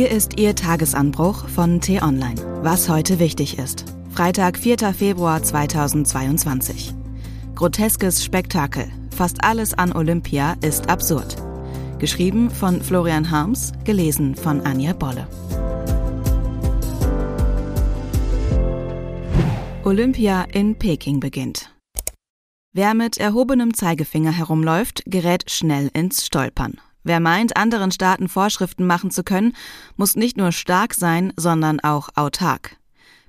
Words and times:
Hier 0.00 0.10
ist 0.10 0.40
Ihr 0.40 0.54
Tagesanbruch 0.54 1.46
von 1.46 1.78
T-Online. 1.78 2.62
Was 2.62 2.88
heute 2.88 3.18
wichtig 3.18 3.58
ist. 3.58 3.84
Freitag, 4.08 4.56
4. 4.56 4.94
Februar 4.94 5.42
2022. 5.42 6.94
Groteskes 7.54 8.24
Spektakel. 8.24 8.90
Fast 9.14 9.44
alles 9.44 9.74
an 9.74 9.92
Olympia 9.94 10.56
ist 10.62 10.88
absurd. 10.88 11.36
Geschrieben 11.98 12.50
von 12.50 12.80
Florian 12.80 13.30
Harms, 13.30 13.72
gelesen 13.84 14.36
von 14.36 14.62
Anja 14.62 14.94
Bolle. 14.94 15.28
Olympia 19.84 20.44
in 20.44 20.78
Peking 20.78 21.20
beginnt. 21.20 21.76
Wer 22.72 22.94
mit 22.94 23.18
erhobenem 23.18 23.74
Zeigefinger 23.74 24.32
herumläuft, 24.32 25.02
gerät 25.04 25.50
schnell 25.50 25.90
ins 25.92 26.24
Stolpern. 26.24 26.80
Wer 27.02 27.20
meint, 27.20 27.56
anderen 27.56 27.92
Staaten 27.92 28.28
Vorschriften 28.28 28.86
machen 28.86 29.10
zu 29.10 29.24
können, 29.24 29.54
muss 29.96 30.16
nicht 30.16 30.36
nur 30.36 30.52
stark 30.52 30.94
sein, 30.94 31.32
sondern 31.36 31.80
auch 31.80 32.10
autark. 32.14 32.76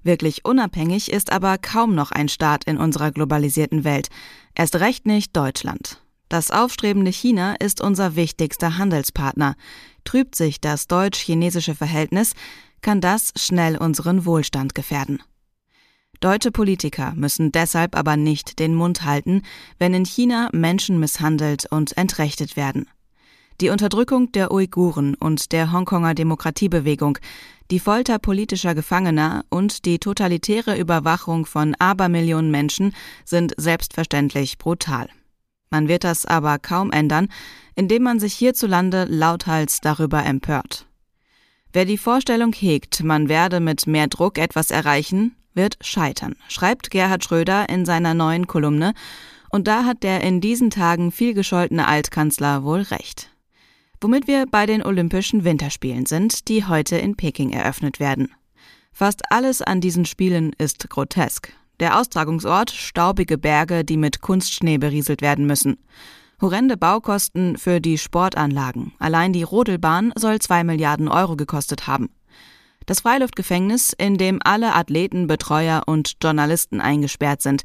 Wirklich 0.03 0.45
unabhängig 0.45 1.11
ist 1.11 1.31
aber 1.31 1.57
kaum 1.57 1.93
noch 1.93 2.11
ein 2.11 2.27
Staat 2.27 2.63
in 2.63 2.77
unserer 2.77 3.11
globalisierten 3.11 3.83
Welt, 3.83 4.09
erst 4.55 4.75
recht 4.77 5.05
nicht 5.05 5.35
Deutschland. 5.35 6.01
Das 6.27 6.49
aufstrebende 6.49 7.11
China 7.11 7.55
ist 7.59 7.81
unser 7.81 8.15
wichtigster 8.15 8.77
Handelspartner. 8.77 9.55
Trübt 10.05 10.35
sich 10.35 10.59
das 10.61 10.87
deutsch-chinesische 10.87 11.75
Verhältnis, 11.75 12.33
kann 12.81 13.01
das 13.01 13.33
schnell 13.35 13.77
unseren 13.77 14.25
Wohlstand 14.25 14.73
gefährden. 14.73 15.21
Deutsche 16.19 16.51
Politiker 16.51 17.13
müssen 17.15 17.51
deshalb 17.51 17.95
aber 17.95 18.15
nicht 18.15 18.59
den 18.59 18.75
Mund 18.75 19.03
halten, 19.03 19.41
wenn 19.77 19.93
in 19.93 20.05
China 20.05 20.49
Menschen 20.53 20.99
misshandelt 20.99 21.65
und 21.69 21.97
entrechtet 21.97 22.55
werden. 22.55 22.87
Die 23.61 23.69
Unterdrückung 23.69 24.31
der 24.31 24.51
Uiguren 24.51 25.13
und 25.13 25.51
der 25.51 25.71
Hongkonger 25.71 26.15
Demokratiebewegung, 26.15 27.19
die 27.69 27.79
Folter 27.79 28.17
politischer 28.17 28.73
Gefangener 28.73 29.45
und 29.49 29.85
die 29.85 29.99
totalitäre 29.99 30.79
Überwachung 30.79 31.45
von 31.45 31.75
Abermillionen 31.77 32.49
Menschen 32.49 32.95
sind 33.23 33.53
selbstverständlich 33.57 34.57
brutal. 34.57 35.09
Man 35.69 35.87
wird 35.87 36.03
das 36.03 36.25
aber 36.25 36.57
kaum 36.57 36.91
ändern, 36.91 37.27
indem 37.75 38.01
man 38.01 38.19
sich 38.19 38.33
hierzulande 38.33 39.05
lauthals 39.07 39.79
darüber 39.79 40.25
empört. 40.25 40.87
Wer 41.71 41.85
die 41.85 41.99
Vorstellung 41.99 42.53
hegt, 42.53 43.03
man 43.03 43.29
werde 43.29 43.59
mit 43.59 43.85
mehr 43.85 44.07
Druck 44.07 44.39
etwas 44.39 44.71
erreichen, 44.71 45.35
wird 45.53 45.77
scheitern, 45.81 46.35
schreibt 46.49 46.89
Gerhard 46.89 47.23
Schröder 47.23 47.69
in 47.69 47.85
seiner 47.85 48.15
neuen 48.15 48.47
Kolumne, 48.47 48.95
und 49.51 49.67
da 49.67 49.85
hat 49.85 50.01
der 50.01 50.21
in 50.21 50.41
diesen 50.41 50.71
Tagen 50.71 51.11
viel 51.11 51.35
gescholtene 51.35 51.87
Altkanzler 51.87 52.63
wohl 52.63 52.81
recht. 52.81 53.30
Womit 54.03 54.25
wir 54.25 54.47
bei 54.49 54.65
den 54.65 54.83
Olympischen 54.83 55.43
Winterspielen 55.43 56.07
sind, 56.07 56.47
die 56.47 56.65
heute 56.65 56.97
in 56.97 57.15
Peking 57.15 57.51
eröffnet 57.51 57.99
werden. 57.99 58.31
Fast 58.91 59.21
alles 59.29 59.61
an 59.61 59.79
diesen 59.79 60.05
Spielen 60.05 60.53
ist 60.57 60.89
grotesk. 60.89 61.53
Der 61.79 61.99
Austragungsort, 61.99 62.71
staubige 62.71 63.37
Berge, 63.37 63.85
die 63.85 63.97
mit 63.97 64.21
Kunstschnee 64.21 64.79
berieselt 64.79 65.21
werden 65.21 65.45
müssen. 65.45 65.77
Horrende 66.41 66.77
Baukosten 66.77 67.57
für 67.57 67.79
die 67.79 67.99
Sportanlagen. 67.99 68.93
Allein 68.97 69.33
die 69.33 69.43
Rodelbahn 69.43 70.11
soll 70.15 70.39
zwei 70.39 70.63
Milliarden 70.63 71.07
Euro 71.07 71.35
gekostet 71.35 71.85
haben. 71.85 72.09
Das 72.87 73.01
Freiluftgefängnis, 73.01 73.93
in 73.93 74.17
dem 74.17 74.39
alle 74.43 74.73
Athleten, 74.73 75.27
Betreuer 75.27 75.83
und 75.85 76.17
Journalisten 76.23 76.81
eingesperrt 76.81 77.43
sind. 77.43 77.61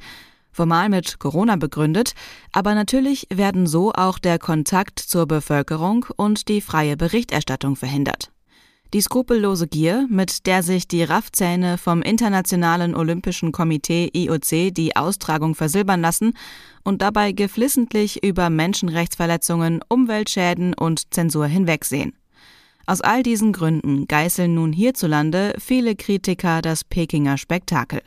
Formal 0.57 0.89
mit 0.89 1.19
Corona 1.19 1.57
begründet, 1.57 2.15
aber 2.51 2.75
natürlich 2.75 3.27
werden 3.29 3.67
so 3.67 3.93
auch 3.93 4.19
der 4.19 4.39
Kontakt 4.39 4.99
zur 4.99 5.27
Bevölkerung 5.27 6.07
und 6.17 6.49
die 6.49 6.63
freie 6.63 6.97
Berichterstattung 6.97 7.77
verhindert. 7.77 8.33
Die 8.95 9.03
skrupellose 9.03 9.67
Gier, 9.69 10.07
mit 10.09 10.47
der 10.47 10.63
sich 10.63 10.89
die 10.89 11.03
Raffzähne 11.03 11.77
vom 11.77 12.01
Internationalen 12.01 12.95
Olympischen 12.95 13.53
Komitee 13.53 14.09
IOC 14.15 14.73
die 14.73 14.97
Austragung 14.97 15.55
versilbern 15.55 16.01
lassen 16.01 16.33
und 16.85 17.03
dabei 17.03 17.33
geflissentlich 17.33 18.25
über 18.25 18.49
Menschenrechtsverletzungen, 18.49 19.81
Umweltschäden 19.91 20.73
und 20.73 21.13
Zensur 21.13 21.47
hinwegsehen. 21.49 22.15
Aus 22.87 23.03
all 23.03 23.23
diesen 23.23 23.53
Gründen 23.53 24.09
geißeln 24.09 24.55
nun 24.55 24.73
hierzulande 24.73 25.53
viele 25.59 25.97
Kritiker 25.97 26.63
das 26.63 26.83
Pekinger 26.83 27.37
Spektakel. 27.37 28.01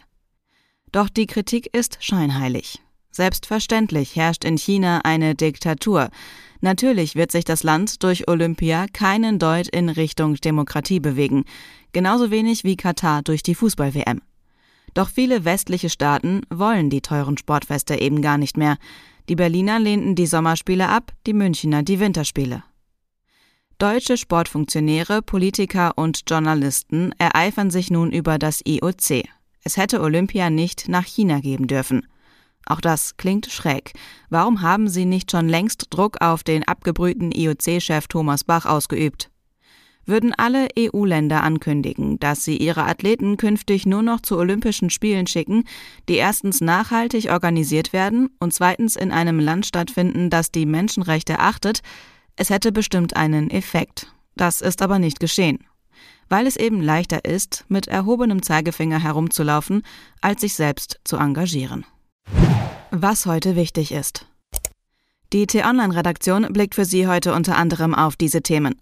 Doch 0.91 1.09
die 1.09 1.27
Kritik 1.27 1.69
ist 1.75 1.97
scheinheilig. 1.99 2.81
Selbstverständlich 3.11 4.15
herrscht 4.15 4.43
in 4.43 4.57
China 4.57 5.01
eine 5.03 5.35
Diktatur. 5.35 6.09
Natürlich 6.61 7.15
wird 7.15 7.31
sich 7.31 7.45
das 7.45 7.63
Land 7.63 8.03
durch 8.03 8.27
Olympia 8.27 8.85
keinen 8.91 9.39
Deut 9.39 9.67
in 9.67 9.89
Richtung 9.89 10.35
Demokratie 10.35 10.99
bewegen, 10.99 11.45
genauso 11.91 12.31
wenig 12.31 12.63
wie 12.63 12.75
Katar 12.75 13.21
durch 13.21 13.43
die 13.43 13.55
Fußball-WM. 13.55 14.21
Doch 14.93 15.09
viele 15.09 15.45
westliche 15.45 15.89
Staaten 15.89 16.41
wollen 16.49 16.89
die 16.89 17.01
teuren 17.01 17.37
Sportfeste 17.37 17.99
eben 17.99 18.21
gar 18.21 18.37
nicht 18.37 18.57
mehr. 18.57 18.77
Die 19.29 19.35
Berliner 19.35 19.79
lehnten 19.79 20.15
die 20.15 20.25
Sommerspiele 20.25 20.89
ab, 20.89 21.13
die 21.27 21.33
Münchner 21.33 21.83
die 21.83 21.99
Winterspiele. 21.99 22.63
Deutsche 23.77 24.17
Sportfunktionäre, 24.17 25.21
Politiker 25.21 25.97
und 25.97 26.23
Journalisten 26.27 27.13
ereifern 27.17 27.69
sich 27.69 27.91
nun 27.91 28.11
über 28.11 28.37
das 28.37 28.61
IOC. 28.65 29.23
Es 29.63 29.77
hätte 29.77 30.01
Olympia 30.01 30.49
nicht 30.49 30.87
nach 30.87 31.05
China 31.05 31.39
geben 31.39 31.67
dürfen. 31.67 32.07
Auch 32.65 32.81
das 32.81 33.17
klingt 33.17 33.47
schräg. 33.47 33.93
Warum 34.29 34.61
haben 34.61 34.87
sie 34.87 35.05
nicht 35.05 35.31
schon 35.31 35.49
längst 35.49 35.87
Druck 35.89 36.21
auf 36.21 36.43
den 36.43 36.67
abgebrühten 36.67 37.31
IOC-Chef 37.31 38.07
Thomas 38.07 38.43
Bach 38.43 38.65
ausgeübt? 38.65 39.31
Würden 40.05 40.33
alle 40.33 40.67
EU-Länder 40.77 41.43
ankündigen, 41.43 42.19
dass 42.19 42.43
sie 42.43 42.57
ihre 42.57 42.83
Athleten 42.85 43.37
künftig 43.37 43.85
nur 43.85 44.01
noch 44.01 44.21
zu 44.21 44.37
Olympischen 44.37 44.89
Spielen 44.89 45.27
schicken, 45.27 45.65
die 46.07 46.15
erstens 46.15 46.61
nachhaltig 46.61 47.31
organisiert 47.31 47.93
werden 47.93 48.29
und 48.39 48.53
zweitens 48.53 48.95
in 48.95 49.11
einem 49.11 49.39
Land 49.39 49.65
stattfinden, 49.67 50.29
das 50.29 50.51
die 50.51 50.65
Menschenrechte 50.65 51.39
achtet, 51.39 51.81
es 52.35 52.49
hätte 52.49 52.71
bestimmt 52.71 53.15
einen 53.15 53.51
Effekt. 53.51 54.13
Das 54.35 54.61
ist 54.61 54.81
aber 54.81 54.97
nicht 54.97 55.19
geschehen. 55.19 55.59
Weil 56.29 56.47
es 56.47 56.55
eben 56.55 56.81
leichter 56.81 57.25
ist, 57.25 57.65
mit 57.67 57.87
erhobenem 57.87 58.41
Zeigefinger 58.43 58.99
herumzulaufen, 58.99 59.83
als 60.21 60.41
sich 60.41 60.53
selbst 60.53 60.99
zu 61.03 61.17
engagieren. 61.17 61.85
Was 62.91 63.25
heute 63.25 63.55
wichtig 63.55 63.91
ist. 63.91 64.25
Die 65.33 65.45
T-Online-Redaktion 65.45 66.51
blickt 66.51 66.73
für 66.75 66.85
Sie 66.85 67.07
heute 67.07 67.33
unter 67.33 67.55
anderem 67.55 67.93
auf 67.93 68.15
diese 68.15 68.41
Themen. 68.41 68.81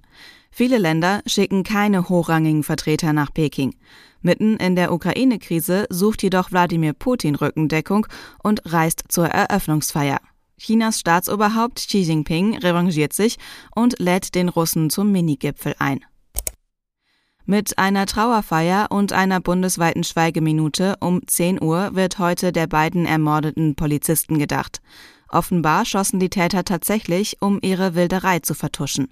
Viele 0.49 0.77
Länder 0.77 1.21
schicken 1.25 1.63
keine 1.63 2.07
hochrangigen 2.07 2.63
Vertreter 2.63 3.11
nach 3.11 3.33
Peking. 3.33 3.75
Mitten 4.21 4.55
in 4.57 4.75
der 4.75 4.93
Ukraine-Krise 4.93 5.87
sucht 5.89 6.23
jedoch 6.23 6.51
Wladimir 6.51 6.93
Putin 6.93 7.35
Rückendeckung 7.35 8.07
und 8.41 8.61
reist 8.65 9.03
zur 9.09 9.27
Eröffnungsfeier. 9.27 10.19
Chinas 10.57 10.99
Staatsoberhaupt 10.99 11.85
Xi 11.87 11.99
Jinping 11.99 12.57
revanchiert 12.57 13.13
sich 13.13 13.37
und 13.75 13.99
lädt 13.99 14.33
den 14.33 14.49
Russen 14.49 14.89
zum 14.89 15.11
Minigipfel 15.11 15.75
ein. 15.79 16.03
Mit 17.49 17.77
einer 17.77 18.05
Trauerfeier 18.05 18.87
und 18.89 19.13
einer 19.13 19.39
bundesweiten 19.39 20.03
Schweigeminute 20.03 20.97
um 20.99 21.25
10 21.25 21.63
Uhr 21.63 21.95
wird 21.95 22.19
heute 22.19 22.51
der 22.51 22.67
beiden 22.67 23.05
ermordeten 23.05 23.73
Polizisten 23.73 24.37
gedacht. 24.37 24.81
Offenbar 25.29 25.85
schossen 25.85 26.19
die 26.19 26.29
Täter 26.29 26.65
tatsächlich, 26.65 27.37
um 27.39 27.59
ihre 27.61 27.95
Wilderei 27.95 28.39
zu 28.39 28.53
vertuschen. 28.53 29.07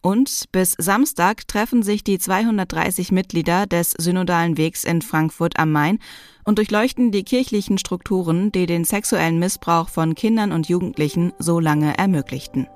Und 0.00 0.44
bis 0.52 0.76
Samstag 0.78 1.48
treffen 1.48 1.82
sich 1.82 2.04
die 2.04 2.20
230 2.20 3.10
Mitglieder 3.10 3.66
des 3.66 3.90
Synodalen 3.98 4.56
Wegs 4.56 4.84
in 4.84 5.02
Frankfurt 5.02 5.58
am 5.58 5.72
Main 5.72 5.98
und 6.44 6.58
durchleuchten 6.58 7.10
die 7.10 7.24
kirchlichen 7.24 7.78
Strukturen, 7.78 8.52
die 8.52 8.66
den 8.66 8.84
sexuellen 8.84 9.40
Missbrauch 9.40 9.88
von 9.88 10.14
Kindern 10.14 10.52
und 10.52 10.68
Jugendlichen 10.68 11.32
so 11.40 11.58
lange 11.58 11.98
ermöglichten. 11.98 12.68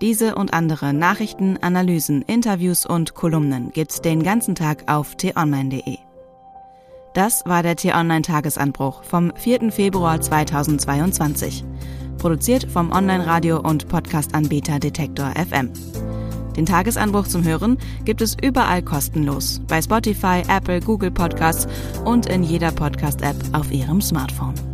Diese 0.00 0.34
und 0.34 0.52
andere 0.52 0.92
Nachrichten, 0.92 1.56
Analysen, 1.60 2.22
Interviews 2.22 2.84
und 2.84 3.14
Kolumnen 3.14 3.70
gibt's 3.72 4.02
den 4.02 4.22
ganzen 4.22 4.54
Tag 4.54 4.84
auf 4.86 5.14
t-online.de. 5.14 5.98
Das 7.14 7.44
war 7.46 7.62
der 7.62 7.76
T-Online-Tagesanbruch 7.76 9.04
vom 9.04 9.32
4. 9.36 9.70
Februar 9.70 10.20
2022. 10.20 11.64
Produziert 12.18 12.64
vom 12.64 12.90
Online-Radio- 12.90 13.60
und 13.60 13.86
Podcast-Anbieter 13.86 14.80
Detektor 14.80 15.32
FM. 15.36 15.70
Den 16.56 16.66
Tagesanbruch 16.66 17.28
zum 17.28 17.44
Hören 17.44 17.78
gibt 18.04 18.20
es 18.20 18.36
überall 18.42 18.82
kostenlos. 18.82 19.60
Bei 19.68 19.80
Spotify, 19.80 20.42
Apple, 20.48 20.80
Google 20.80 21.12
Podcasts 21.12 21.68
und 22.04 22.26
in 22.26 22.42
jeder 22.42 22.72
Podcast-App 22.72 23.36
auf 23.52 23.70
Ihrem 23.70 24.00
Smartphone. 24.00 24.73